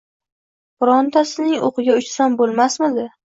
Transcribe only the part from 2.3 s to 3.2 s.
bo‘lmasmidi\